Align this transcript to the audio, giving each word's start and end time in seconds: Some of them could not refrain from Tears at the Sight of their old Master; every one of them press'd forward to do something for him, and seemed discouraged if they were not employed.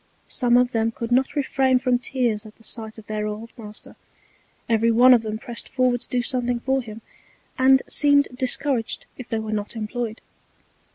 Some 0.27 0.57
of 0.57 0.71
them 0.71 0.89
could 0.89 1.11
not 1.11 1.35
refrain 1.35 1.77
from 1.77 1.99
Tears 1.99 2.47
at 2.47 2.55
the 2.55 2.63
Sight 2.63 2.97
of 2.97 3.05
their 3.05 3.27
old 3.27 3.51
Master; 3.55 3.95
every 4.67 4.89
one 4.89 5.13
of 5.13 5.21
them 5.21 5.37
press'd 5.37 5.69
forward 5.69 6.01
to 6.01 6.09
do 6.09 6.23
something 6.23 6.59
for 6.61 6.81
him, 6.81 7.03
and 7.59 7.83
seemed 7.85 8.27
discouraged 8.33 9.05
if 9.19 9.29
they 9.29 9.37
were 9.37 9.53
not 9.53 9.75
employed. 9.75 10.19